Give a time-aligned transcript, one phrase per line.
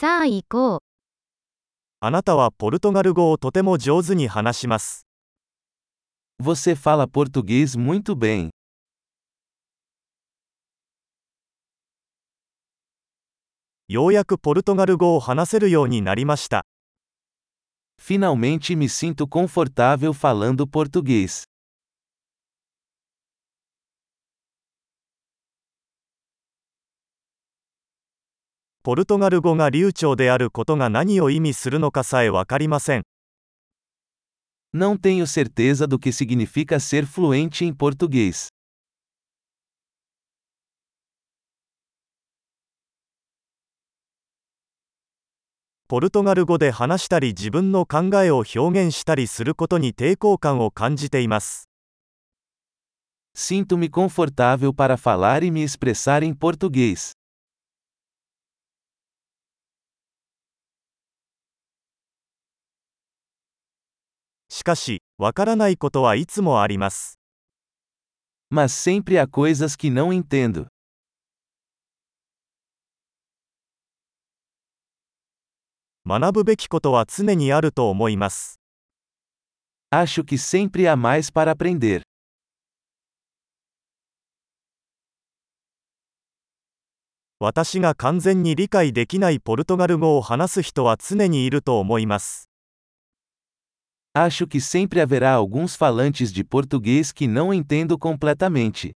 [0.00, 0.78] さあ行こう。
[2.00, 5.06] あなたはポルトガル語をとても上手に話します。
[6.42, 8.48] Você fala português muito bem.
[13.88, 16.64] ようやくポルトガル語を話せるようになりました。
[18.00, 21.49] Finalmente me sinto confortável falando português.
[28.82, 33.02] ポルトガル語が流暢であることが何を意味するのかさえわかりません。
[34.74, 38.48] Não tenho certeza do que significa ser fluente em português.
[45.86, 51.68] ポルトガル語で話したり自分の考えを表現したりすることに抵抗感を感じています。
[53.36, 57.19] Sinto-me confortável para falar e me expressar em português.
[64.60, 67.18] しかし、わからないことはいつもあります。
[68.52, 70.66] Mas sempre há coisas que não entendo.
[76.06, 78.60] 学ぶべきことは常にあると思います。
[79.90, 82.02] Acho que sempre há mais para aprender.
[87.38, 92.49] 私が完全に理解できないポルトガル語を話す人は常にいると思います。
[94.12, 98.92] Acho que sempre haverá alguns falantes de português que não entendo completamente.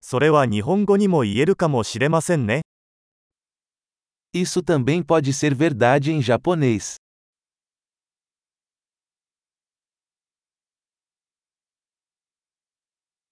[0.00, 2.62] それは日本語にも言えるかもしれませんね。
[4.32, 6.96] Isso também pode ser verdade em japonês.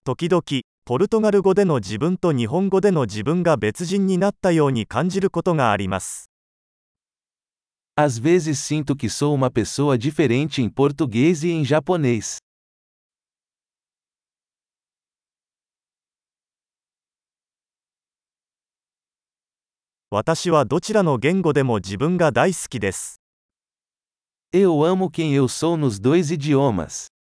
[0.04, 0.42] 時々、
[0.86, 6.28] ポルトガル語での自分と日本語での自分が別人になったように感じることがあります。
[7.96, 12.36] Às vezes sinto que sou uma pessoa diferente em português e em japonês.
[20.10, 23.22] 私はどちらの言語でも自分が大好きです。
[24.52, 27.13] Eu amo quem eu sou nos dois idiomas.